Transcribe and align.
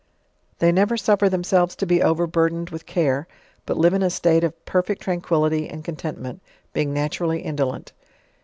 They 0.57 0.71
never 0.71 0.97
suffer 0.97 1.29
themselves 1.29 1.75
to 1.75 1.85
be 1.85 2.01
overburthened 2.01 2.71
with 2.71 2.87
care; 2.87 3.27
but 3.67 3.77
live 3.77 3.93
in 3.93 4.01
a 4.01 4.09
state 4.09 4.43
of 4.43 4.65
perfect 4.65 5.03
tranquility 5.03 5.69
and 5.69 5.85
content 5.85 6.19
ment, 6.19 6.41
being 6.73 6.91
naturally 6.91 7.41
indolent. 7.41 7.91